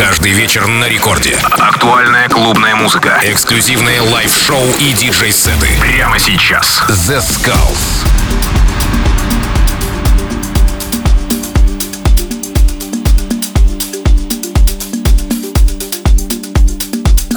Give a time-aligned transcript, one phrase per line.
[0.00, 1.36] Каждый вечер на рекорде.
[1.42, 3.20] Актуальная клубная музыка.
[3.22, 5.68] Эксклюзивные live-шоу и диджей-сеты.
[5.78, 6.82] Прямо сейчас.
[6.88, 8.06] The Skulls.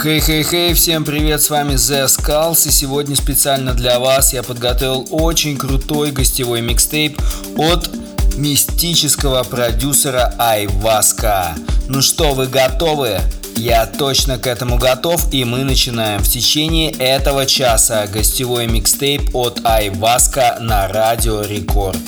[0.01, 5.05] Хей-хей-хей, hey, всем привет, с вами The Skulls, и сегодня специально для вас я подготовил
[5.11, 7.21] очень крутой гостевой микстейп
[7.57, 7.89] от
[8.37, 11.55] мистического продюсера Айваска.
[11.87, 13.19] Ну что, вы готовы?
[13.55, 19.61] Я точно к этому готов, и мы начинаем в течение этого часа гостевой микстейп от
[19.63, 22.01] Айваска на Радио Рекорд.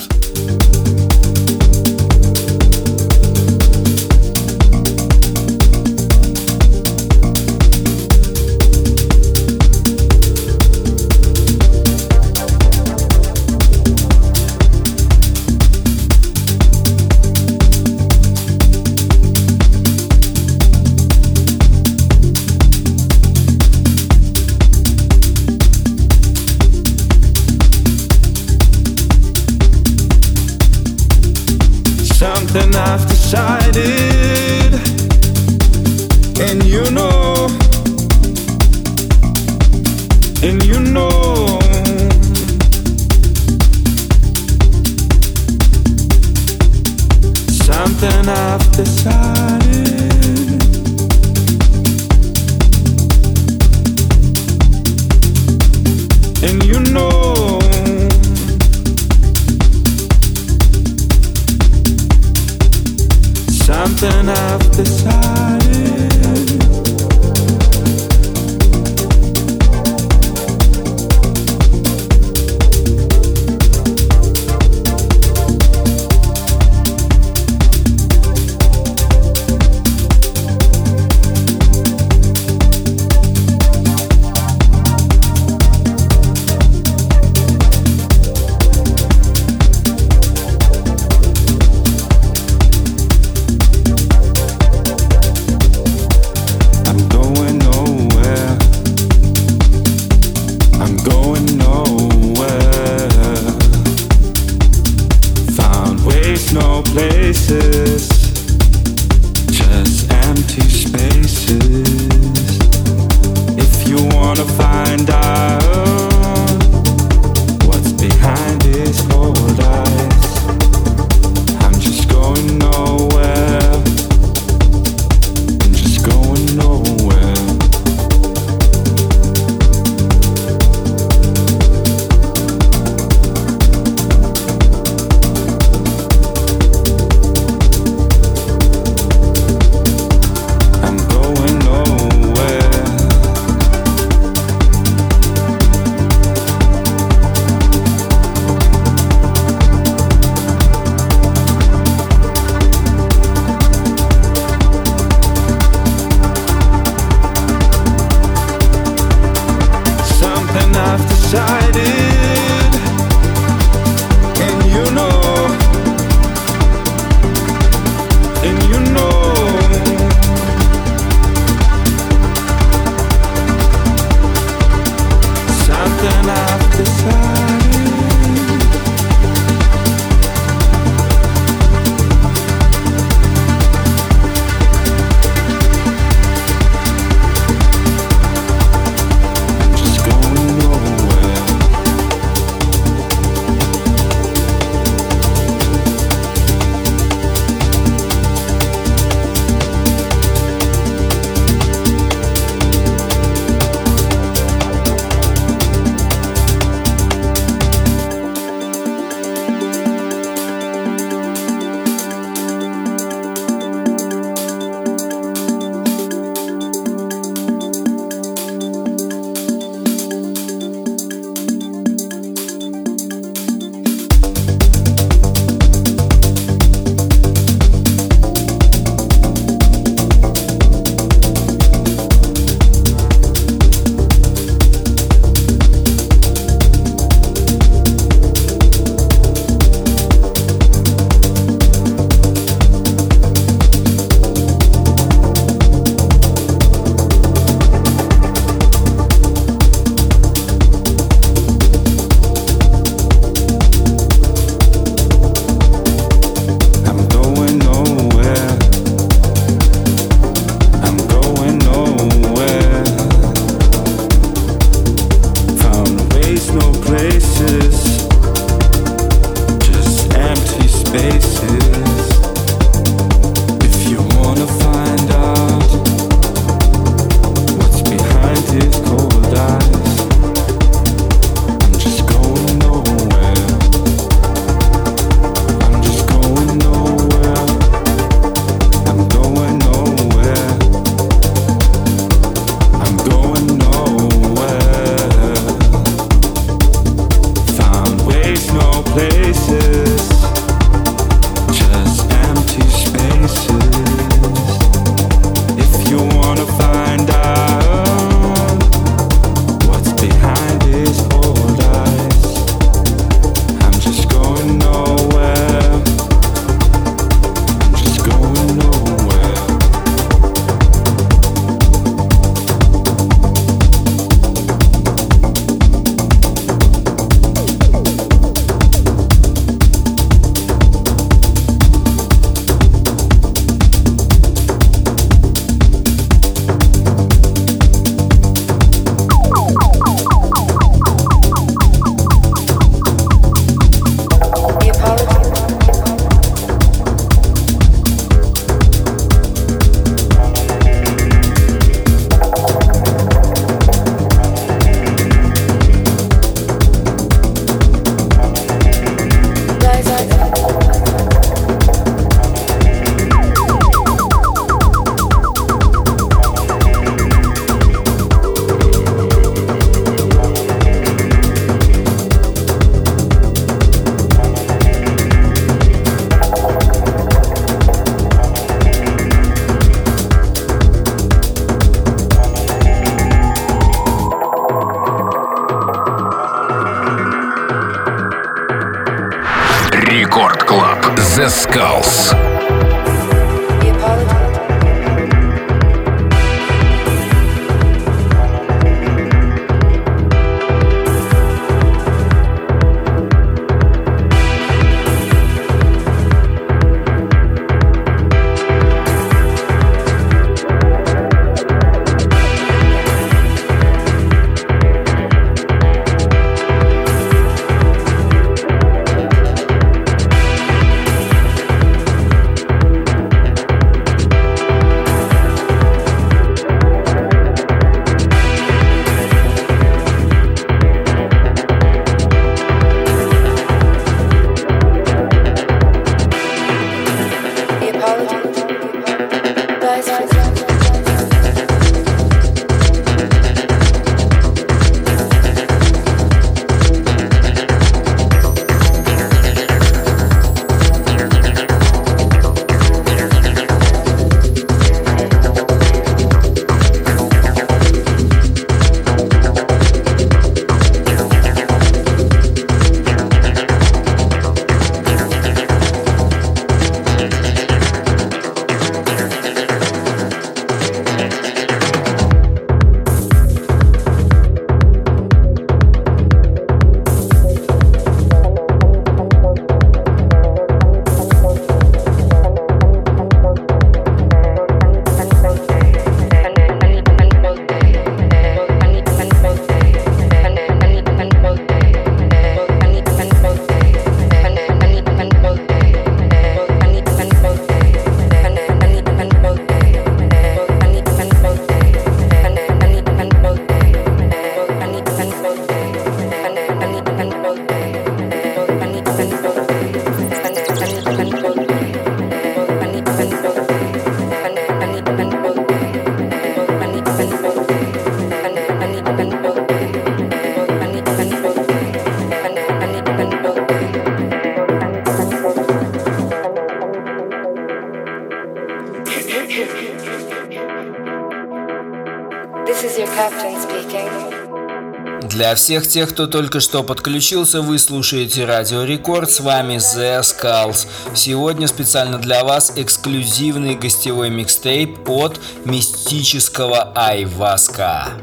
[535.25, 539.09] Для всех тех, кто только что подключился, вы слушаете Радио Рекорд.
[539.09, 540.67] С вами The Skulls.
[540.93, 547.93] Сегодня специально для вас эксклюзивный гостевой микстейп от мистического Айваска.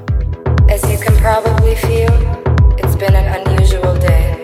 [0.69, 2.11] As you can probably feel,
[2.79, 4.42] it's been an unusual day.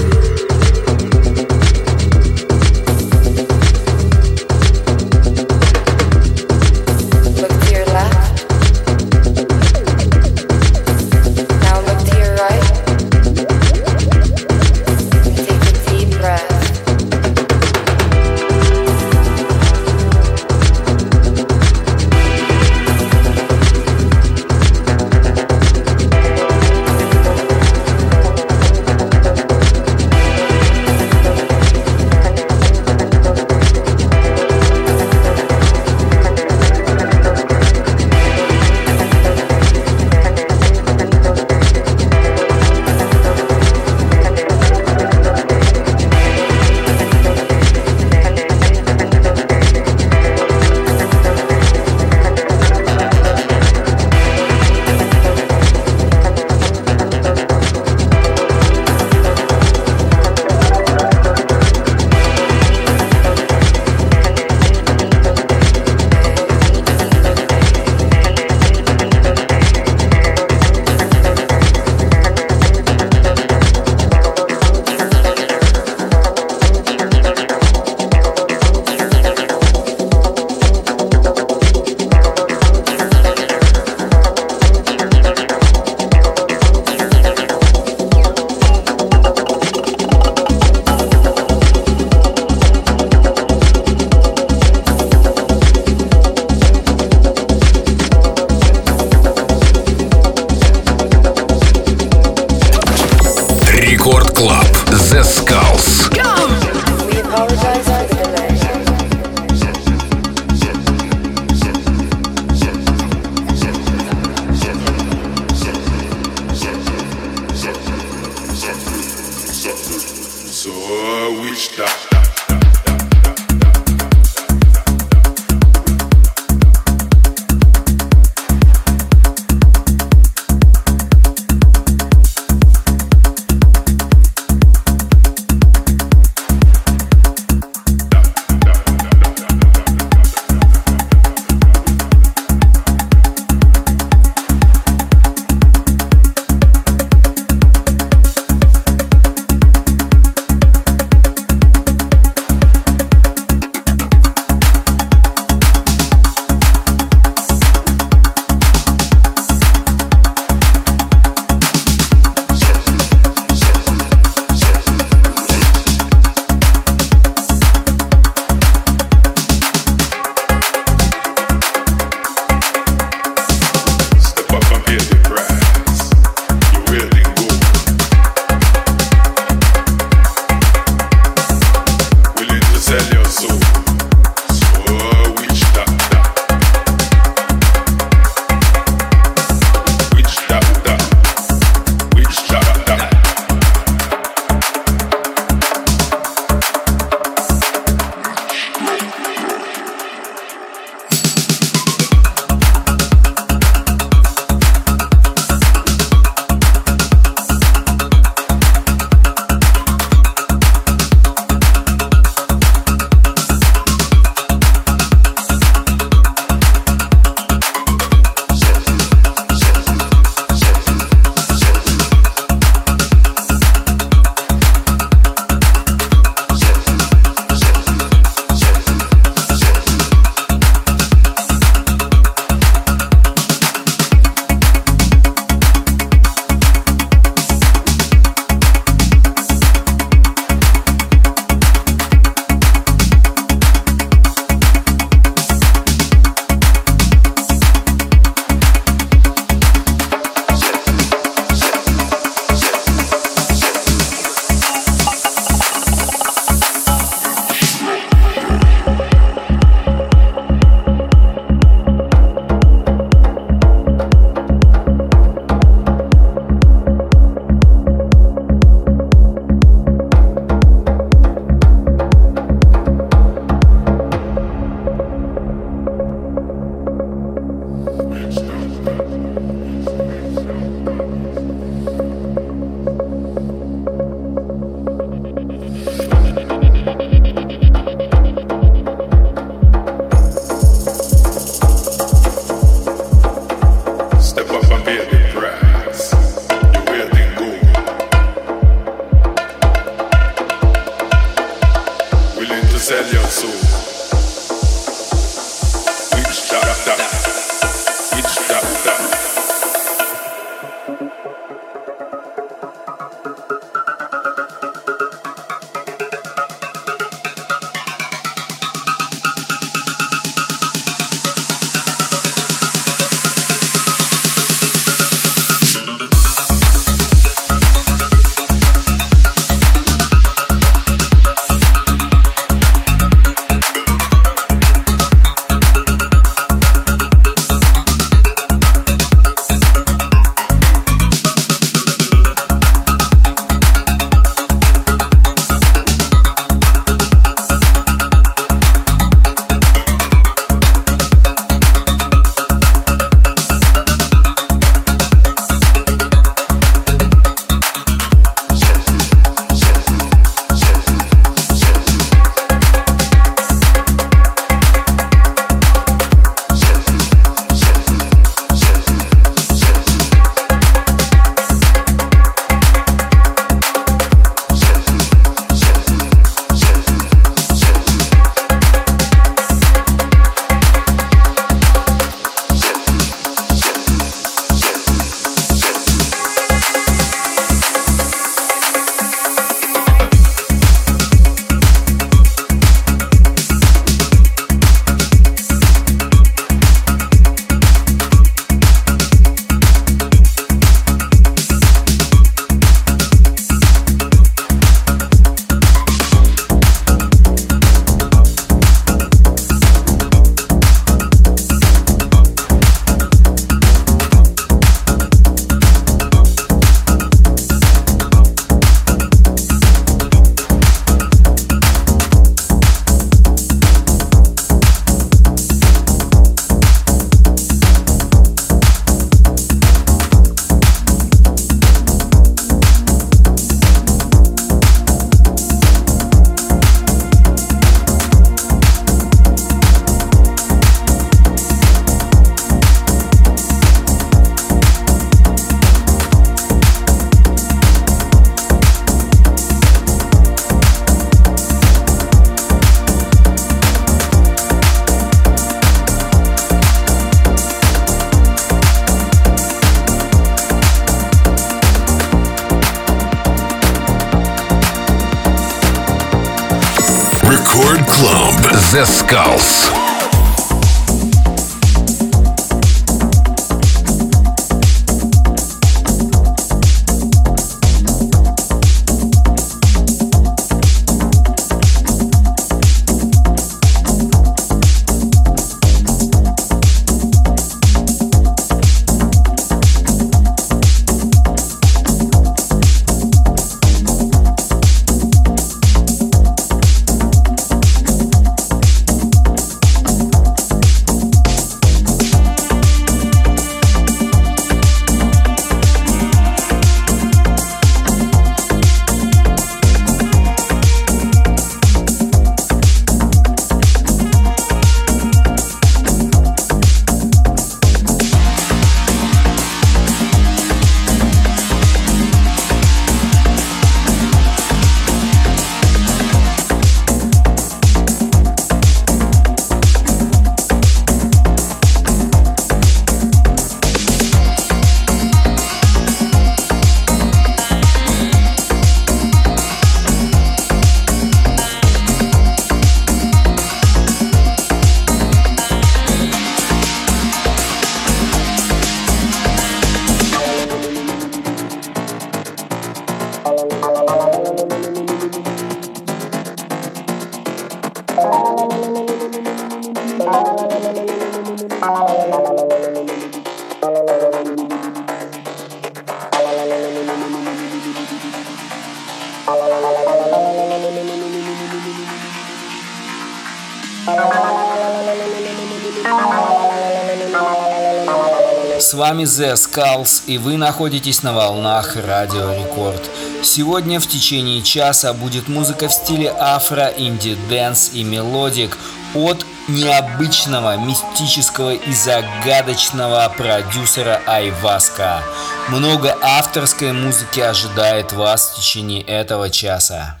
[579.06, 582.82] The Skulls, и вы находитесь на волнах Радио Рекорд.
[583.22, 588.58] Сегодня в течение часа будет музыка в стиле afro, indie dance и melodic
[588.94, 595.04] от необычного, мистического и загадочного продюсера Айваска.
[595.50, 600.00] Много авторской музыки ожидает вас в течение этого часа.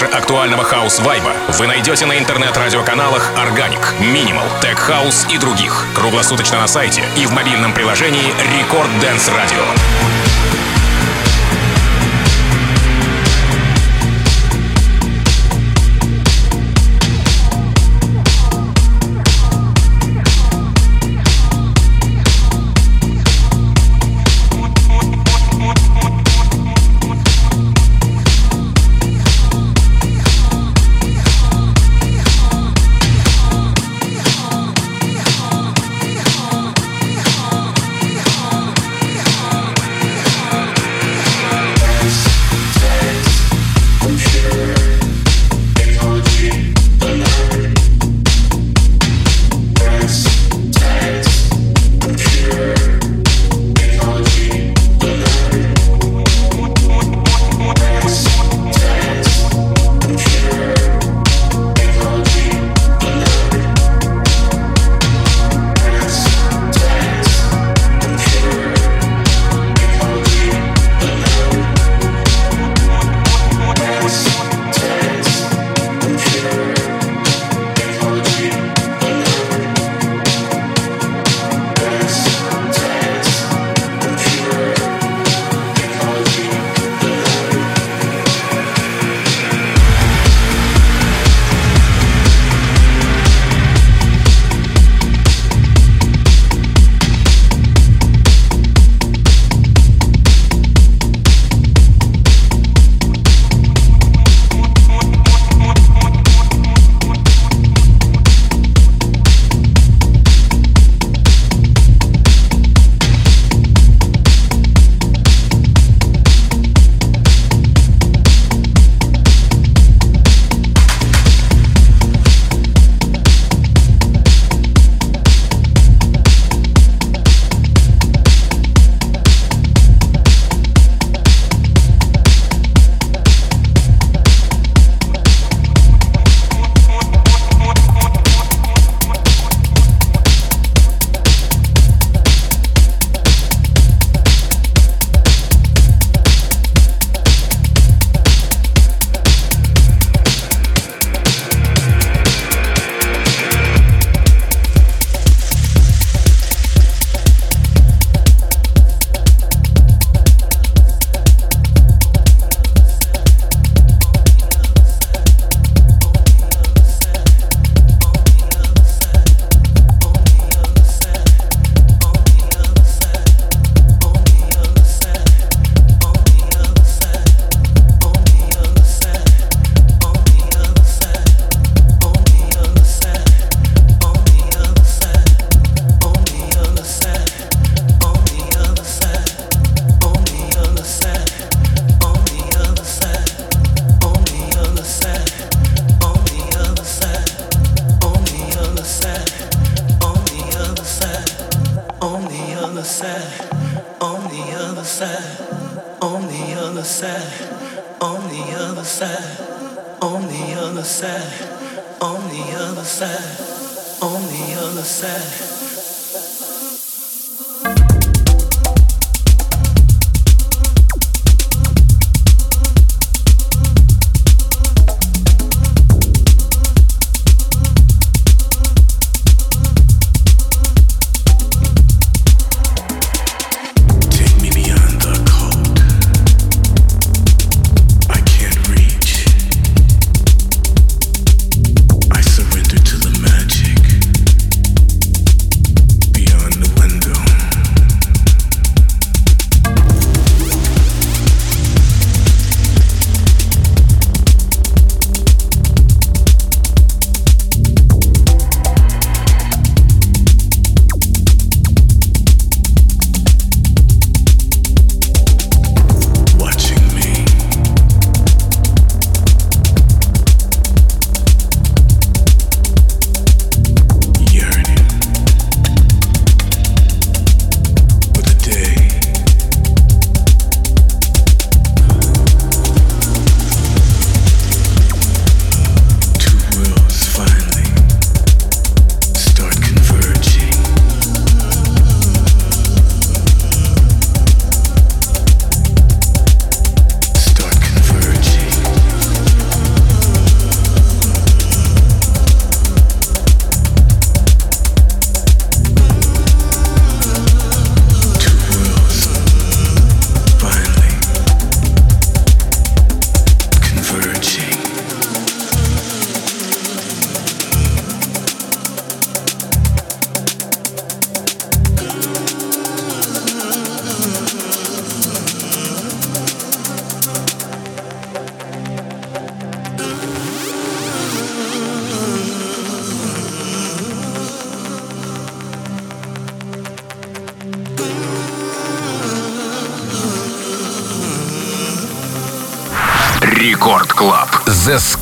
[0.00, 5.86] Больше актуального хаус-вайба вы найдете на интернет-радиоканалах Organic, Minimal, Tech House и других.
[5.94, 9.99] Круглосуточно на сайте и в мобильном приложении Record Dance Radio.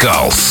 [0.00, 0.47] Skulls.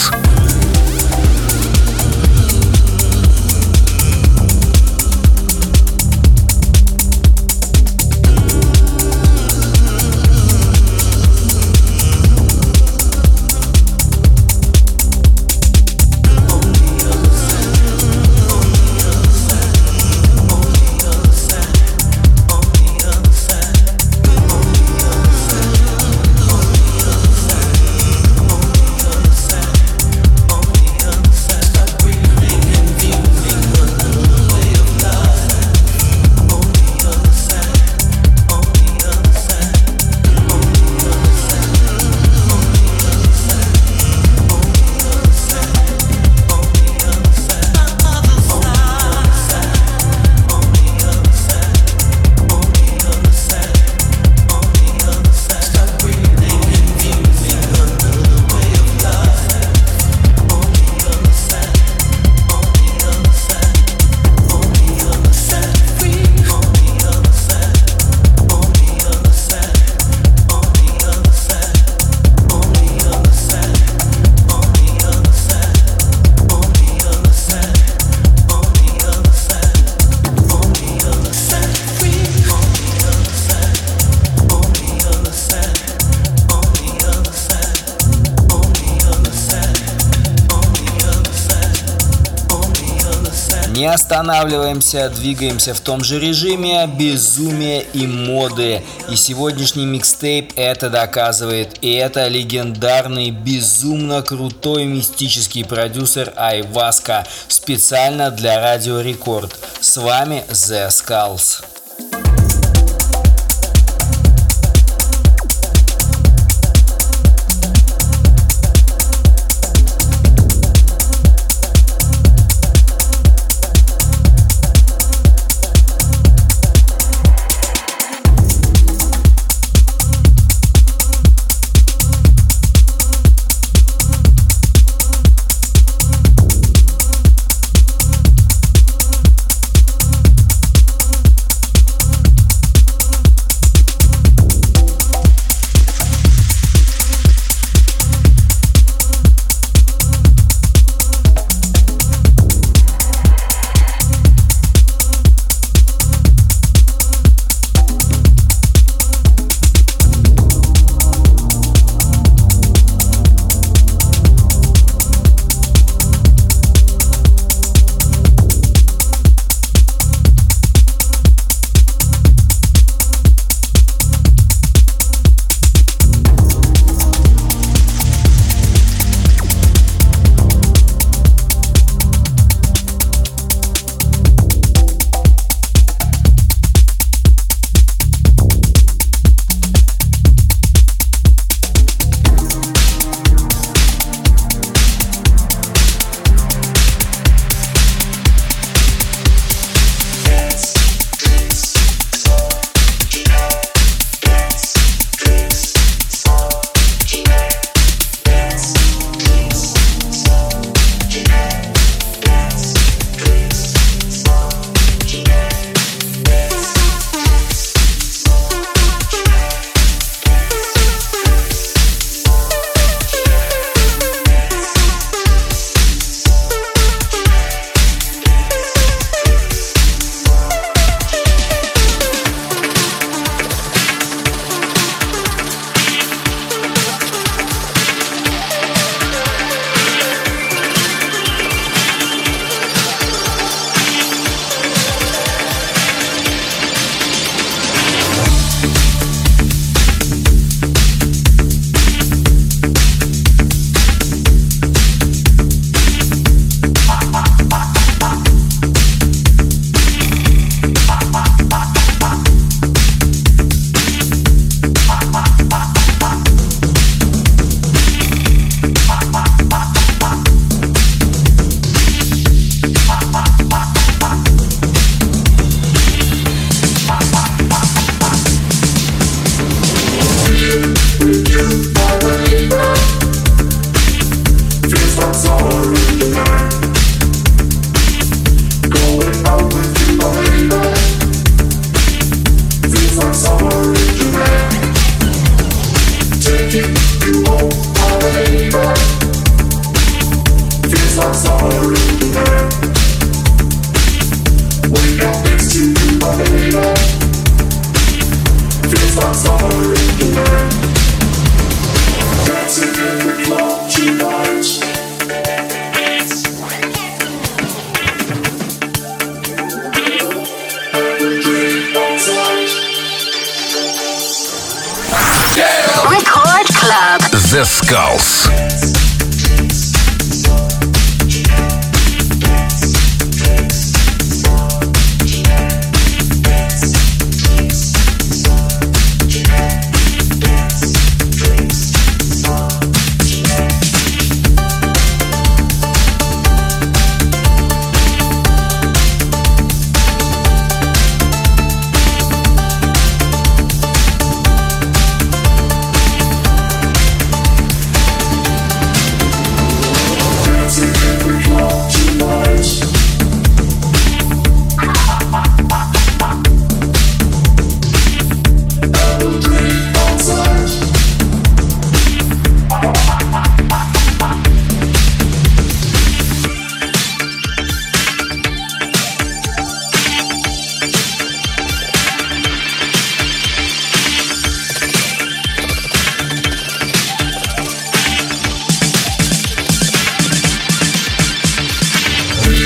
[94.07, 98.81] Останавливаемся, двигаемся в том же режиме безумия и моды.
[99.09, 101.75] И сегодняшний микстейп это доказывает.
[101.81, 109.53] И это легендарный, безумно крутой мистический продюсер Айваска специально для Радио Рекорд.
[109.81, 111.76] С вами The Skulls.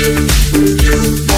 [0.02, 1.31] you.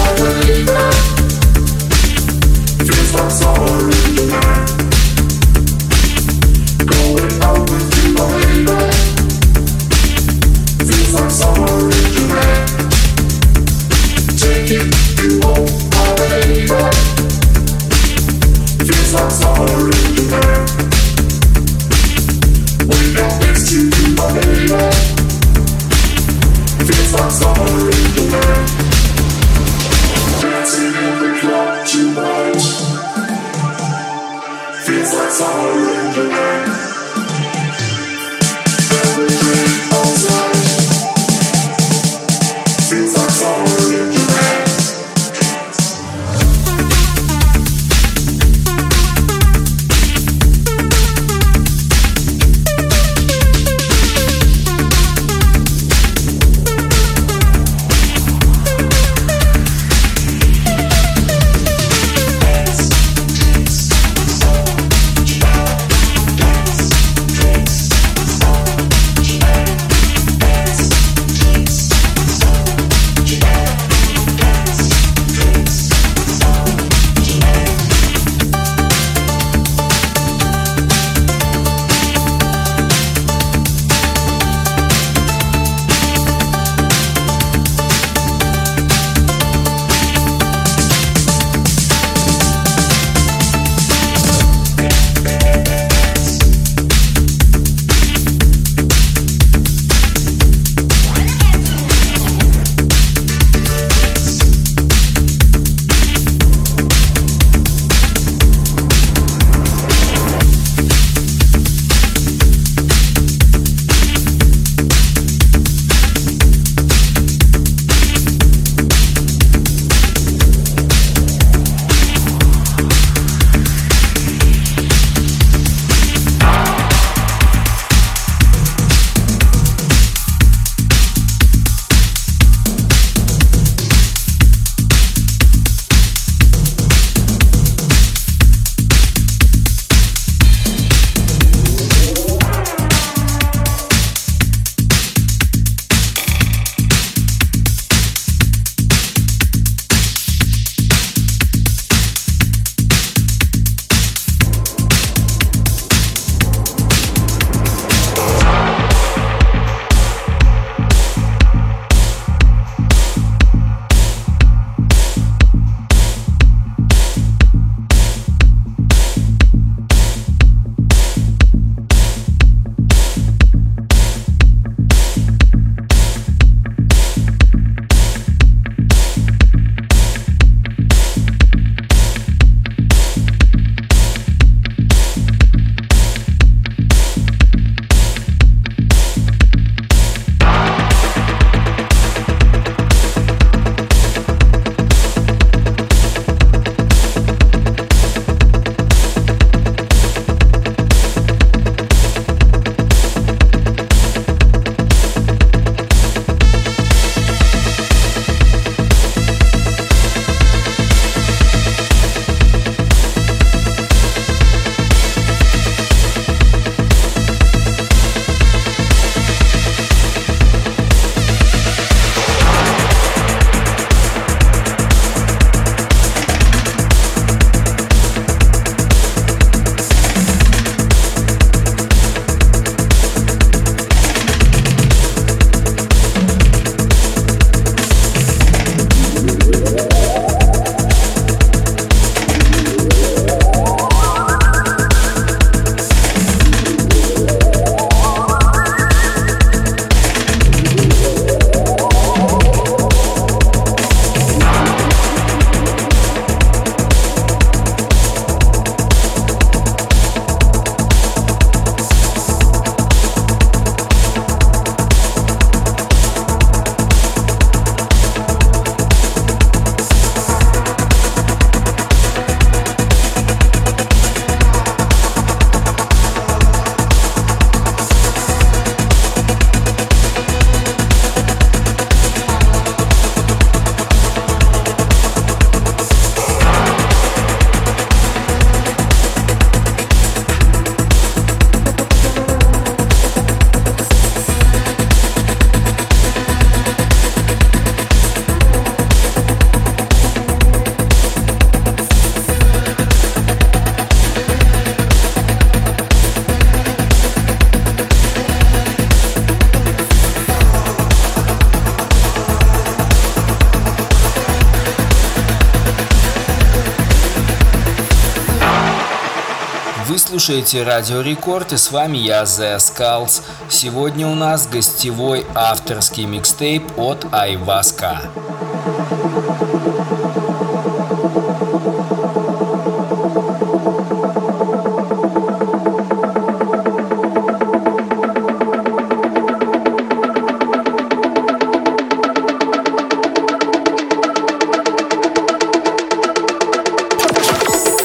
[320.25, 323.21] Слушаете Радио Рекорд и с вами я, The Skulls.
[323.47, 328.01] Сегодня у нас гостевой авторский микстейп от Айваска.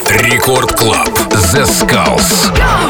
[0.08, 1.19] Рекорд Клаб.
[1.52, 2.48] The Skulls.
[2.56, 2.89] Go!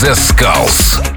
[0.00, 1.13] Zescalce.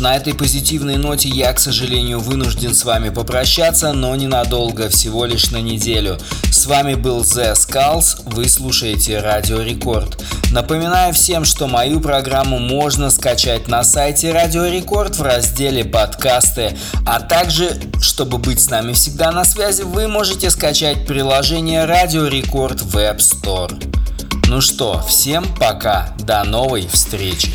[0.00, 5.50] На этой позитивной ноте я, к сожалению, вынужден с вами попрощаться, но ненадолго, всего лишь
[5.50, 6.18] на неделю.
[6.50, 10.22] С вами был The Skulls, вы слушаете Радио Рекорд.
[10.52, 16.76] Напоминаю всем, что мою программу можно скачать на сайте Радио Рекорд в разделе «Подкасты»,
[17.06, 22.80] а также, чтобы быть с нами всегда на связи, вы можете скачать приложение Радио Рекорд
[22.80, 23.72] в App Store.
[24.46, 27.52] Ну что, всем пока, до новой встречи!